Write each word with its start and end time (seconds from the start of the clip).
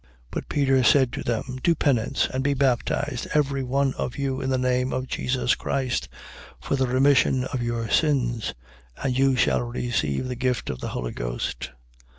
2:38. 0.01 0.07
But 0.31 0.49
Peter 0.49 0.83
said 0.83 1.13
to 1.13 1.23
them: 1.23 1.59
Do 1.61 1.75
penance: 1.75 2.27
and 2.33 2.43
be 2.43 2.55
baptized 2.55 3.27
every 3.35 3.61
one 3.61 3.93
of 3.93 4.17
you 4.17 4.41
in 4.41 4.49
the 4.49 4.57
name 4.57 4.91
of 4.93 5.05
Jesus 5.07 5.53
Christ, 5.53 6.09
for 6.59 6.75
the 6.75 6.87
remission 6.87 7.43
of 7.43 7.61
your 7.61 7.87
sins. 7.87 8.55
And 9.03 9.15
you 9.15 9.35
shall 9.35 9.61
receive 9.61 10.27
the 10.27 10.33
gift 10.35 10.71
of 10.71 10.79
the 10.81 10.87
Holy 10.87 11.11
Ghost. 11.11 11.69